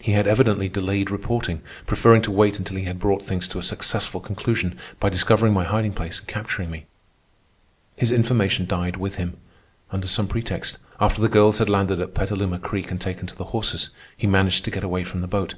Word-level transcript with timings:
He 0.00 0.10
had 0.10 0.26
evidently 0.26 0.68
delayed 0.68 1.08
reporting, 1.08 1.62
preferring 1.86 2.20
to 2.22 2.32
wait 2.32 2.58
until 2.58 2.78
he 2.78 2.82
had 2.86 2.98
brought 2.98 3.24
things 3.24 3.46
to 3.46 3.60
a 3.60 3.62
successful 3.62 4.18
conclusion 4.20 4.76
by 4.98 5.08
discovering 5.08 5.52
my 5.52 5.62
hiding 5.62 5.92
place 5.92 6.18
and 6.18 6.26
capturing 6.26 6.68
me. 6.68 6.86
His 7.94 8.10
information 8.10 8.66
died 8.66 8.96
with 8.96 9.14
him. 9.22 9.36
Under 9.92 10.08
some 10.08 10.26
pretext, 10.26 10.78
after 10.98 11.22
the 11.22 11.28
girls 11.28 11.58
had 11.58 11.68
landed 11.68 12.00
at 12.00 12.12
Petaluma 12.12 12.58
Creek 12.58 12.90
and 12.90 13.00
taken 13.00 13.28
to 13.28 13.36
the 13.36 13.44
horses, 13.54 13.90
he 14.16 14.26
managed 14.26 14.64
to 14.64 14.72
get 14.72 14.82
away 14.82 15.04
from 15.04 15.20
the 15.20 15.28
boat. 15.28 15.54